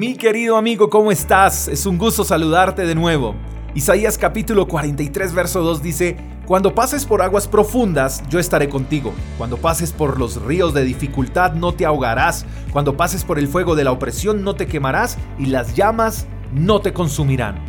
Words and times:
Mi 0.00 0.14
querido 0.14 0.56
amigo, 0.56 0.88
¿cómo 0.88 1.12
estás? 1.12 1.68
Es 1.68 1.84
un 1.84 1.98
gusto 1.98 2.24
saludarte 2.24 2.86
de 2.86 2.94
nuevo. 2.94 3.34
Isaías 3.74 4.16
capítulo 4.16 4.66
43, 4.66 5.34
verso 5.34 5.60
2 5.60 5.82
dice, 5.82 6.16
Cuando 6.46 6.74
pases 6.74 7.04
por 7.04 7.20
aguas 7.20 7.46
profundas, 7.46 8.22
yo 8.30 8.38
estaré 8.38 8.70
contigo. 8.70 9.12
Cuando 9.36 9.58
pases 9.58 9.92
por 9.92 10.18
los 10.18 10.40
ríos 10.40 10.72
de 10.72 10.84
dificultad, 10.84 11.52
no 11.52 11.74
te 11.74 11.84
ahogarás. 11.84 12.46
Cuando 12.72 12.96
pases 12.96 13.24
por 13.24 13.38
el 13.38 13.46
fuego 13.46 13.74
de 13.74 13.84
la 13.84 13.92
opresión, 13.92 14.42
no 14.42 14.54
te 14.54 14.66
quemarás 14.66 15.18
y 15.38 15.44
las 15.44 15.76
llamas 15.76 16.26
no 16.50 16.80
te 16.80 16.94
consumirán. 16.94 17.62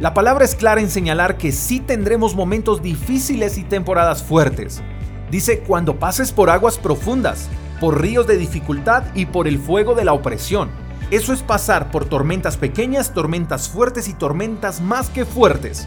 La 0.00 0.14
palabra 0.14 0.46
es 0.46 0.54
clara 0.54 0.80
en 0.80 0.88
señalar 0.88 1.36
que 1.36 1.52
sí 1.52 1.80
tendremos 1.80 2.34
momentos 2.34 2.80
difíciles 2.80 3.58
y 3.58 3.62
temporadas 3.62 4.22
fuertes. 4.22 4.82
Dice, 5.30 5.58
cuando 5.58 5.98
pases 5.98 6.32
por 6.32 6.48
aguas 6.48 6.78
profundas, 6.78 7.50
por 7.78 8.00
ríos 8.00 8.26
de 8.26 8.38
dificultad 8.38 9.04
y 9.14 9.26
por 9.26 9.46
el 9.46 9.58
fuego 9.58 9.94
de 9.94 10.06
la 10.06 10.14
opresión. 10.14 10.82
Eso 11.14 11.32
es 11.32 11.44
pasar 11.44 11.92
por 11.92 12.06
tormentas 12.06 12.56
pequeñas, 12.56 13.14
tormentas 13.14 13.68
fuertes 13.68 14.08
y 14.08 14.14
tormentas 14.14 14.80
más 14.80 15.10
que 15.10 15.24
fuertes. 15.24 15.86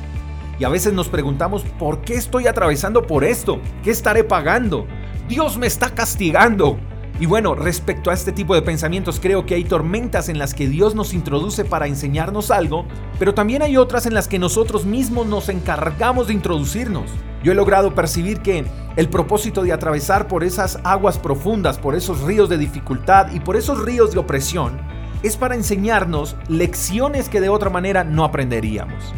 Y 0.57 0.63
a 0.63 0.69
veces 0.69 0.93
nos 0.93 1.09
preguntamos, 1.09 1.63
¿por 1.77 1.99
qué 1.99 2.13
estoy 2.13 2.47
atravesando 2.47 3.05
por 3.05 3.25
esto? 3.25 3.59
¿Qué 3.83 3.91
estaré 3.91 4.23
pagando? 4.23 4.87
Dios 5.27 5.57
me 5.57 5.67
está 5.67 5.89
castigando. 5.89 6.79
Y 7.19 7.25
bueno, 7.25 7.55
respecto 7.55 8.09
a 8.09 8.13
este 8.13 8.31
tipo 8.31 8.55
de 8.55 8.61
pensamientos, 8.61 9.19
creo 9.19 9.45
que 9.45 9.55
hay 9.55 9.65
tormentas 9.65 10.29
en 10.29 10.39
las 10.39 10.53
que 10.53 10.69
Dios 10.69 10.95
nos 10.95 11.13
introduce 11.13 11.65
para 11.65 11.87
enseñarnos 11.87 12.49
algo, 12.49 12.85
pero 13.19 13.33
también 13.33 13.61
hay 13.63 13.75
otras 13.75 14.05
en 14.05 14.13
las 14.13 14.29
que 14.29 14.39
nosotros 14.39 14.85
mismos 14.85 15.27
nos 15.27 15.49
encargamos 15.49 16.27
de 16.27 16.35
introducirnos. 16.35 17.11
Yo 17.43 17.51
he 17.51 17.55
logrado 17.55 17.93
percibir 17.93 18.39
que 18.39 18.63
el 18.95 19.09
propósito 19.09 19.61
de 19.63 19.73
atravesar 19.73 20.29
por 20.29 20.45
esas 20.45 20.79
aguas 20.85 21.19
profundas, 21.19 21.77
por 21.79 21.95
esos 21.95 22.21
ríos 22.21 22.47
de 22.47 22.57
dificultad 22.57 23.33
y 23.33 23.41
por 23.41 23.57
esos 23.57 23.83
ríos 23.83 24.13
de 24.13 24.19
opresión, 24.19 24.79
es 25.23 25.37
para 25.37 25.55
enseñarnos 25.55 26.35
lecciones 26.47 27.29
que 27.29 27.41
de 27.41 27.49
otra 27.49 27.69
manera 27.69 28.03
no 28.03 28.23
aprenderíamos. 28.23 29.13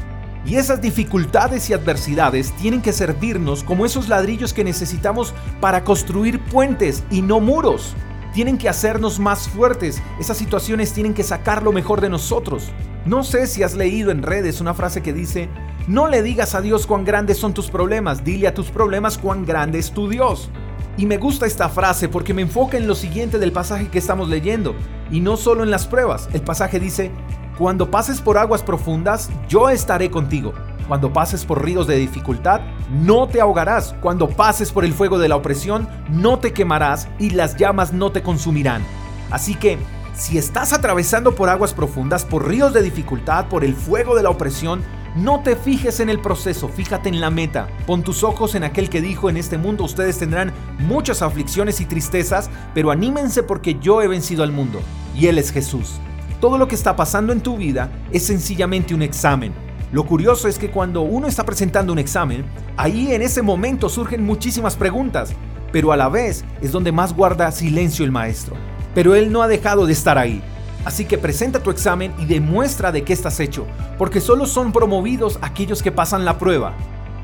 Y 0.46 0.56
esas 0.56 0.82
dificultades 0.82 1.70
y 1.70 1.74
adversidades 1.74 2.54
tienen 2.54 2.82
que 2.82 2.94
servirnos 2.94 3.64
como 3.64 3.86
esos 3.86 4.08
ladrillos 4.08 4.54
que 4.54 4.64
necesitamos 4.64 5.34
para 5.60 5.84
construir 5.84 6.40
puentes 6.40 7.04
y 7.12 7.22
no 7.22 7.40
muros. 7.40 7.94
Tienen 8.34 8.58
que 8.58 8.70
hacernos 8.70 9.20
más 9.20 9.50
fuertes. 9.50 10.02
Esas 10.20 10.38
situaciones 10.38 10.94
tienen 10.94 11.14
que 11.14 11.24
sacar 11.24 11.62
lo 11.62 11.72
mejor 11.72 12.00
de 12.00 12.10
nosotros. 12.10 12.72
No 13.06 13.24
sé 13.24 13.48
si 13.48 13.64
has 13.64 13.76
leído 13.76 14.12
en 14.12 14.24
redes 14.24 14.62
una 14.62 14.74
frase 14.74 15.02
que 15.02 15.14
dice, 15.14 15.50
no 15.88 16.08
le 16.08 16.22
digas 16.22 16.56
a 16.56 16.62
Dios 16.62 16.86
cuán 16.86 17.06
grandes 17.06 17.38
son 17.38 17.54
tus 17.54 17.70
problemas, 17.70 18.24
dile 18.24 18.48
a 18.48 18.54
tus 18.54 18.70
problemas 18.70 19.18
cuán 19.18 19.46
grande 19.46 19.80
es 19.80 19.92
tu 19.92 20.08
Dios. 20.08 20.50
Y 20.98 21.06
me 21.06 21.18
gusta 21.18 21.46
esta 21.46 21.70
frase 21.70 22.10
porque 22.10 22.34
me 22.34 22.42
enfoca 22.42 22.78
en 22.78 22.88
lo 22.88 22.96
siguiente 22.96 23.40
del 23.40 23.52
pasaje 23.52 23.88
que 23.88 24.00
estamos 24.00 24.30
leyendo, 24.30 24.76
y 25.12 25.20
no 25.20 25.38
solo 25.38 25.64
en 25.64 25.72
las 25.72 25.88
pruebas. 25.88 26.30
El 26.34 26.42
pasaje 26.42 26.80
dice, 26.80 27.12
cuando 27.58 27.92
pases 27.92 28.22
por 28.22 28.38
aguas 28.38 28.64
profundas, 28.64 29.30
yo 29.48 29.70
estaré 29.70 30.10
contigo. 30.10 30.54
Cuando 30.88 31.14
pases 31.14 31.46
por 31.46 31.64
ríos 31.64 31.86
de 31.88 31.98
dificultad, 31.98 32.62
no 32.90 33.28
te 33.28 33.42
ahogarás. 33.42 33.94
Cuando 34.02 34.28
pases 34.28 34.72
por 34.72 34.86
el 34.86 34.94
fuego 34.94 35.20
de 35.20 35.30
la 35.30 35.36
opresión, 35.36 35.88
no 36.10 36.40
te 36.40 36.54
quemarás 36.54 37.08
y 37.20 37.30
las 37.32 37.58
llamas 37.58 37.94
no 37.94 38.12
te 38.12 38.24
consumirán. 38.24 38.82
Así 39.30 39.56
que, 39.56 39.78
si 40.14 40.38
estás 40.38 40.74
atravesando 40.74 41.36
por 41.36 41.50
aguas 41.50 41.74
profundas, 41.74 42.26
por 42.26 42.48
ríos 42.48 42.74
de 42.74 42.82
dificultad, 42.82 43.48
por 43.50 43.64
el 43.64 43.76
fuego 43.76 44.16
de 44.16 44.24
la 44.24 44.30
opresión, 44.32 44.82
no 45.16 45.42
te 45.42 45.56
fijes 45.56 46.00
en 46.00 46.10
el 46.10 46.20
proceso, 46.20 46.68
fíjate 46.68 47.10
en 47.10 47.20
la 47.20 47.30
meta. 47.30 47.68
Pon 47.88 48.04
tus 48.04 48.24
ojos 48.24 48.56
en 48.56 48.64
aquel 48.64 48.90
que 48.90 49.02
dijo, 49.02 49.30
en 49.30 49.38
este 49.38 49.58
mundo 49.58 49.84
ustedes 49.84 50.18
tendrán 50.18 50.54
muchas 50.80 51.22
aflicciones 51.22 51.82
y 51.82 51.86
tristezas, 51.86 52.50
pero 52.74 52.92
anímense 52.92 53.44
porque 53.44 53.78
yo 53.80 54.02
he 54.02 54.08
vencido 54.08 54.44
al 54.44 54.52
mundo. 54.52 54.82
Y 55.16 55.28
Él 55.28 55.38
es 55.38 55.52
Jesús. 55.52 56.00
Todo 56.40 56.58
lo 56.58 56.68
que 56.68 56.76
está 56.76 56.96
pasando 56.96 57.34
en 57.34 57.42
tu 57.42 57.58
vida 57.58 57.92
es 58.12 58.24
sencillamente 58.24 58.94
un 58.94 59.02
examen. 59.02 59.54
Lo 59.92 60.06
curioso 60.06 60.48
es 60.48 60.60
que 60.60 60.70
cuando 60.70 61.02
uno 61.02 61.28
está 61.28 61.44
presentando 61.44 61.92
un 61.92 62.00
examen, 62.00 62.46
ahí 62.78 63.12
en 63.12 63.24
ese 63.24 63.42
momento 63.42 63.90
surgen 63.90 64.24
muchísimas 64.24 64.76
preguntas, 64.76 65.34
pero 65.72 65.92
a 65.92 65.98
la 65.98 66.10
vez 66.10 66.46
es 66.62 66.72
donde 66.72 66.92
más 66.92 67.16
guarda 67.16 67.52
silencio 67.52 68.06
el 68.06 68.12
maestro. 68.12 68.56
Pero 68.94 69.16
él 69.16 69.32
no 69.32 69.42
ha 69.42 69.48
dejado 69.48 69.88
de 69.88 69.94
estar 69.94 70.18
ahí. 70.18 70.44
Así 70.86 71.06
que 71.06 71.18
presenta 71.18 71.62
tu 71.62 71.72
examen 71.72 72.14
y 72.20 72.26
demuestra 72.26 72.92
de 72.92 73.04
qué 73.04 73.14
estás 73.14 73.40
hecho, 73.40 73.66
porque 73.98 74.22
solo 74.22 74.46
son 74.46 74.72
promovidos 74.72 75.38
aquellos 75.42 75.84
que 75.84 75.92
pasan 75.92 76.26
la 76.26 76.38
prueba. 76.38 76.74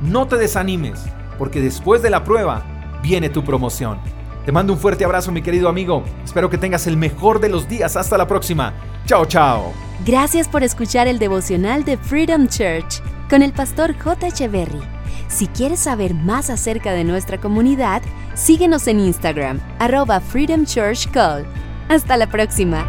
No 0.01 0.27
te 0.27 0.37
desanimes, 0.37 1.01
porque 1.37 1.61
después 1.61 2.01
de 2.01 2.09
la 2.09 2.23
prueba 2.23 2.63
viene 3.01 3.29
tu 3.29 3.43
promoción. 3.43 3.99
Te 4.45 4.51
mando 4.51 4.73
un 4.73 4.79
fuerte 4.79 5.05
abrazo 5.05 5.31
mi 5.31 5.41
querido 5.41 5.69
amigo. 5.69 6.03
Espero 6.23 6.49
que 6.49 6.57
tengas 6.57 6.85
el 6.85 6.97
mejor 6.97 7.39
de 7.39 7.49
los 7.49 7.67
días. 7.67 7.95
Hasta 7.95 8.17
la 8.17 8.27
próxima. 8.27 8.73
Chao, 9.05 9.25
chao. 9.25 9.73
Gracias 10.05 10.47
por 10.47 10.63
escuchar 10.63 11.07
el 11.07 11.17
devocional 11.17 11.83
de 11.83 11.97
Freedom 11.97 12.47
Church 12.47 13.01
con 13.27 13.41
el 13.41 13.53
pastor 13.53 13.97
J. 13.97 14.27
Echeverry. 14.27 14.81
Si 15.27 15.47
quieres 15.47 15.79
saber 15.79 16.13
más 16.13 16.51
acerca 16.51 16.91
de 16.91 17.03
nuestra 17.03 17.39
comunidad, 17.39 18.03
síguenos 18.35 18.87
en 18.87 18.99
Instagram, 18.99 19.59
arroba 19.79 20.19
Freedom 20.19 20.65
Church 20.65 21.09
Call. 21.09 21.45
Hasta 21.89 22.15
la 22.15 22.29
próxima. 22.29 22.85